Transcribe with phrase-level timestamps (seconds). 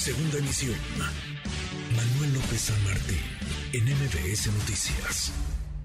[0.00, 0.76] Segunda emisión.
[1.94, 3.18] Manuel López San Martín,
[3.74, 5.30] en MBS Noticias.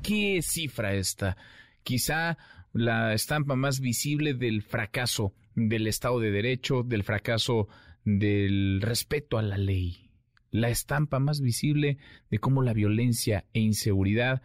[0.02, 1.36] ¿Qué cifra esta?
[1.84, 2.38] Quizá
[2.72, 7.68] la estampa más visible del fracaso del Estado de Derecho, del fracaso
[8.06, 10.10] del respeto a la ley.
[10.50, 11.98] La estampa más visible
[12.32, 14.42] de cómo la violencia e inseguridad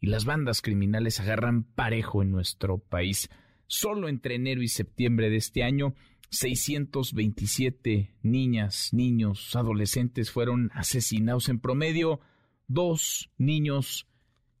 [0.00, 3.30] y las bandas criminales agarran parejo en nuestro país.
[3.68, 5.94] Solo entre enero y septiembre de este año,
[6.30, 12.20] 627 niñas, niños, adolescentes fueron asesinados en promedio,
[12.66, 14.06] dos niños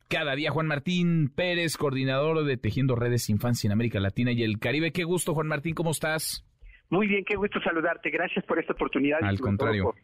[0.08, 0.50] cada día.
[0.50, 4.92] Juan Martín Pérez, coordinador de Tejiendo Redes Infancia en América Latina y el Caribe.
[4.92, 6.44] Qué gusto, Juan Martín, ¿cómo estás?
[6.90, 8.10] Muy bien, qué gusto saludarte.
[8.10, 9.18] Gracias por esta oportunidad.
[9.22, 9.94] Al contrario.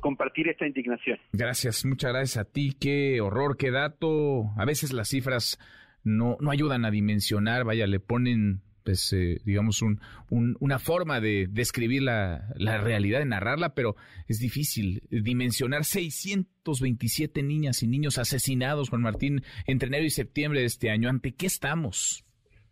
[0.00, 1.18] compartir esta indignación.
[1.32, 2.76] Gracias, muchas gracias a ti.
[2.78, 4.50] Qué horror, qué dato.
[4.56, 5.58] A veces las cifras
[6.04, 11.46] no, no ayudan a dimensionar, vaya, le ponen pues, eh, digamos, un, una forma de
[11.50, 13.96] describir la, la, realidad, de narrarla, pero
[14.28, 20.66] es difícil dimensionar 627 niñas y niños asesinados, Juan Martín, entre enero y septiembre de
[20.66, 21.08] este año.
[21.08, 22.24] ¿Ante qué estamos?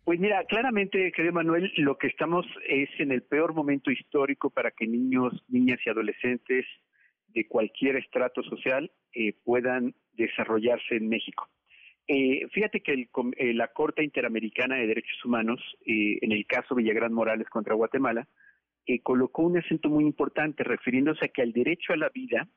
[0.09, 4.71] Pues mira, claramente, querido Manuel, lo que estamos es en el peor momento histórico para
[4.71, 6.65] que niños, niñas y adolescentes
[7.27, 11.47] de cualquier estrato social eh, puedan desarrollarse en México.
[12.11, 13.07] Eh, fíjate que
[13.37, 18.27] eh, la Corte Interamericana de Derechos Humanos, eh, en el caso Villagrán Morales contra Guatemala,
[19.03, 22.47] colocó un acento muy importante refiriéndose a que el derecho a la vida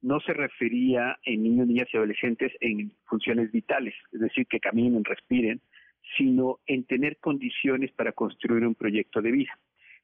[0.00, 5.04] no se refería en niños, niñas y adolescentes en funciones vitales, es decir, que caminen,
[5.04, 5.60] respiren,
[6.16, 9.58] sino en tener condiciones para construir un proyecto de vida.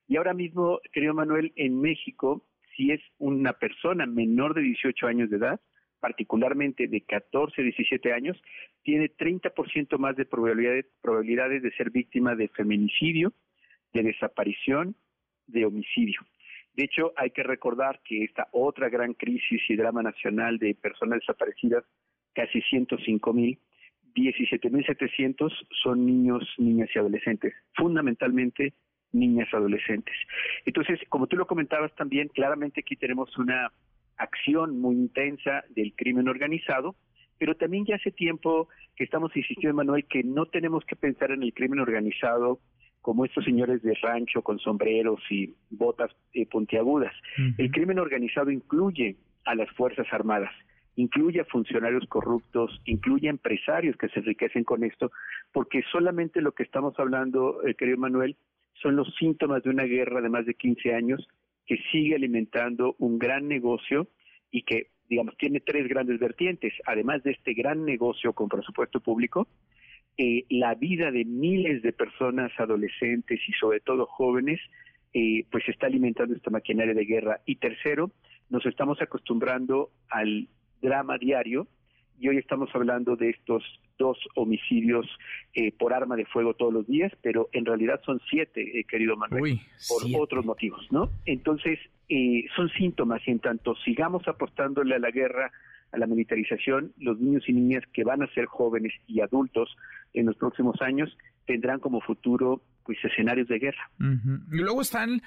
[0.07, 2.45] Y ahora mismo, querido Manuel, en México,
[2.77, 5.61] si es una persona menor de 18 años de edad,
[6.01, 8.41] particularmente de 14 a 17 años,
[8.83, 13.33] tiene 30% más de probabilidades, de ser víctima de feminicidio,
[13.93, 14.97] de desaparición,
[15.47, 16.21] de homicidio.
[16.75, 21.21] De hecho, hay que recordar que esta otra gran crisis y drama nacional de personas
[21.21, 21.85] desaparecidas,
[22.33, 23.59] casi 105 mil,
[24.15, 25.53] 17.700
[25.83, 28.75] son niños, niñas y adolescentes, fundamentalmente
[29.13, 30.15] niñas adolescentes.
[30.65, 33.73] Entonces, como tú lo comentabas también, claramente aquí tenemos una
[34.21, 36.95] acción muy intensa del crimen organizado,
[37.39, 41.43] pero también ya hace tiempo que estamos insistiendo, Manuel, que no tenemos que pensar en
[41.43, 42.61] el crimen organizado
[43.01, 47.15] como estos señores de rancho con sombreros y botas eh, puntiagudas.
[47.57, 49.17] El crimen organizado incluye
[49.47, 50.53] a las Fuerzas Armadas,
[50.97, 55.11] incluye a funcionarios corruptos, incluye a empresarios que se enriquecen con esto,
[55.51, 58.37] porque solamente lo que estamos hablando, eh, querido Manuel,
[58.75, 61.27] son los síntomas de una guerra de más de 15 años
[61.71, 64.09] que sigue alimentando un gran negocio
[64.51, 66.73] y que, digamos, tiene tres grandes vertientes.
[66.85, 69.47] Además de este gran negocio con presupuesto público,
[70.19, 74.59] eh, la vida de miles de personas adolescentes y sobre todo jóvenes,
[75.15, 77.41] eh, pues está alimentando esta maquinaria de guerra.
[77.47, 78.11] Y tercero,
[78.49, 80.49] nos estamos acostumbrando al
[80.83, 81.69] drama diario
[82.21, 83.65] y hoy estamos hablando de estos
[83.99, 85.07] dos homicidios
[85.55, 89.17] eh, por arma de fuego todos los días, pero en realidad son siete, eh, querido
[89.17, 89.59] Manuel,
[89.89, 91.11] por otros motivos, ¿no?
[91.25, 91.79] Entonces,
[92.11, 95.51] eh, son síntomas y en tanto sigamos apostándole a la guerra,
[95.93, 99.75] a la militarización, los niños y niñas que van a ser jóvenes y adultos
[100.13, 101.17] en los próximos años
[101.47, 103.91] tendrán como futuro pues escenarios de guerra.
[103.99, 105.23] Y luego están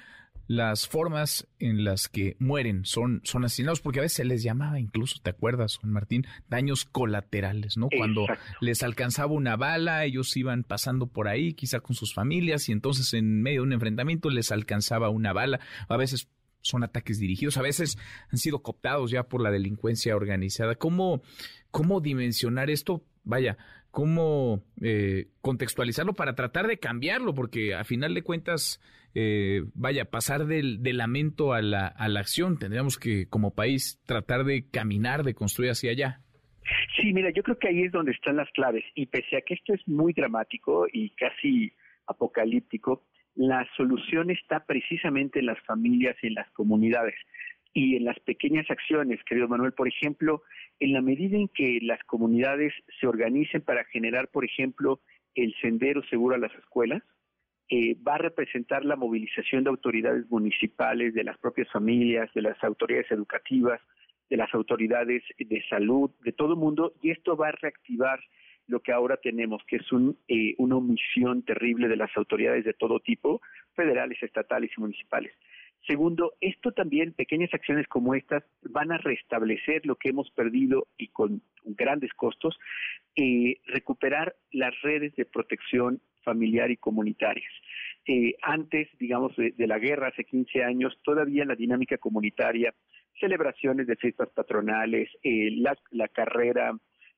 [0.46, 4.78] las formas en las que mueren, son, son asesinados, porque a veces se les llamaba
[4.78, 6.26] incluso, ¿te acuerdas, Juan Martín?
[6.48, 7.88] Daños colaterales, ¿no?
[7.96, 8.26] Cuando
[8.60, 13.14] les alcanzaba una bala, ellos iban pasando por ahí, quizá con sus familias, y entonces
[13.14, 16.28] en medio de un enfrentamiento les alcanzaba una bala, a veces
[16.60, 17.98] son ataques dirigidos, a veces
[18.30, 20.74] han sido cooptados ya por la delincuencia organizada.
[20.74, 21.22] ¿Cómo,
[21.70, 23.04] cómo dimensionar esto?
[23.22, 23.58] Vaya,
[23.94, 28.82] cómo eh, contextualizarlo para tratar de cambiarlo, porque a final de cuentas,
[29.14, 34.42] eh, vaya, pasar del, lamento a la, a la acción, tendríamos que como país tratar
[34.42, 36.20] de caminar, de construir hacia allá.
[36.96, 39.54] Sí, mira, yo creo que ahí es donde están las claves, y pese a que
[39.54, 41.72] esto es muy dramático y casi
[42.08, 43.04] apocalíptico,
[43.36, 47.14] la solución está precisamente en las familias y en las comunidades
[47.74, 49.72] y en las pequeñas acciones, querido Manuel.
[49.72, 50.42] Por ejemplo,
[50.78, 55.00] en la medida en que las comunidades se organicen para generar, por ejemplo,
[55.34, 57.02] el sendero seguro a las escuelas,
[57.68, 62.62] eh, va a representar la movilización de autoridades municipales, de las propias familias, de las
[62.62, 63.80] autoridades educativas,
[64.30, 68.20] de las autoridades de salud, de todo el mundo, y esto va a reactivar
[68.66, 72.72] lo que ahora tenemos, que es un, eh, una omisión terrible de las autoridades de
[72.72, 73.40] todo tipo,
[73.74, 75.32] federales, estatales y municipales.
[75.86, 81.08] Segundo, esto también, pequeñas acciones como estas, van a restablecer lo que hemos perdido y
[81.08, 82.58] con grandes costos,
[83.16, 87.52] eh, recuperar las redes de protección familiar y comunitarias.
[88.06, 92.74] eh, antes, digamos, de, la guerra, hace 15 años, todavía la dinámica comunitaria,
[93.18, 96.72] celebraciones de fiestas patronales, eh, la, la carrera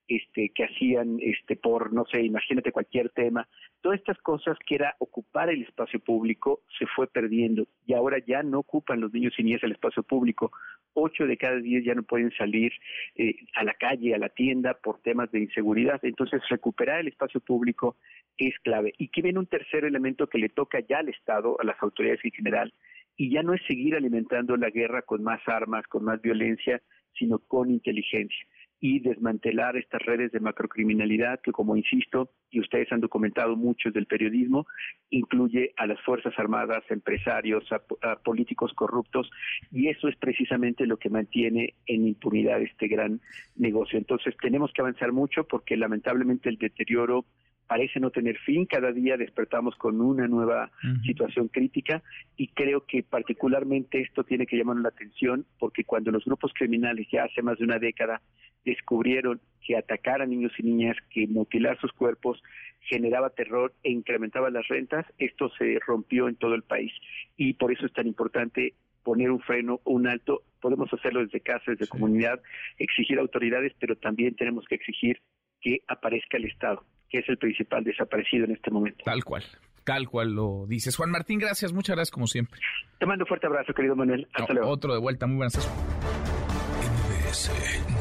[0.08, 3.48] este, que hacían este, por, no sé, imagínate cualquier tema,
[3.80, 8.42] todas estas cosas que era ocupar el espacio público se fue perdiendo y ahora ya
[8.42, 10.52] no ocupan los niños y niñas el espacio público.
[10.94, 12.72] Ocho de cada diez ya no pueden salir
[13.16, 16.00] eh, a la calle, a la tienda por temas de inseguridad.
[16.02, 17.96] Entonces, recuperar el espacio público
[18.38, 18.94] es clave.
[18.98, 22.24] Y que viene un tercer elemento que le toca ya al Estado, a las autoridades
[22.24, 22.72] en general,
[23.16, 26.80] y ya no es seguir alimentando la guerra con más armas, con más violencia,
[27.12, 28.46] sino con inteligencia
[28.86, 34.06] y desmantelar estas redes de macrocriminalidad que, como insisto, y ustedes han documentado muchos del
[34.06, 34.64] periodismo,
[35.10, 39.28] incluye a las Fuerzas Armadas, empresarios, a, políticos corruptos,
[39.72, 43.20] y eso es precisamente lo que mantiene en impunidad este gran
[43.56, 43.98] negocio.
[43.98, 47.24] Entonces, tenemos que avanzar mucho porque lamentablemente el deterioro
[47.66, 48.66] parece no tener fin.
[48.66, 50.70] Cada día despertamos con una nueva
[51.04, 52.02] situación crítica
[52.36, 57.06] y creo que particularmente esto tiene que llamar la atención porque cuando los grupos criminales
[57.10, 58.20] ya hace más de una década
[58.64, 62.42] descubrieron que atacar a niños y niñas, que mutilar sus cuerpos
[62.80, 66.92] generaba terror e incrementaba las rentas, esto se rompió en todo el país
[67.36, 70.42] y por eso es tan importante poner un freno, un alto.
[70.60, 72.40] Podemos hacerlo desde casa, desde comunidad,
[72.78, 75.20] exigir autoridades, pero también tenemos que exigir
[75.60, 79.04] que aparezca el Estado, que es el principal desaparecido en este momento.
[79.04, 79.44] Tal cual.
[79.84, 80.96] Tal cual lo dices.
[80.96, 82.60] Juan Martín, gracias, muchas gracias como siempre.
[82.98, 84.26] Te mando un fuerte abrazo, querido Manuel.
[84.32, 84.68] Hasta luego.
[84.68, 85.70] Otro de vuelta, muy buenas tardes.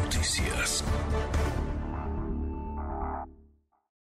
[0.04, 0.84] Noticias.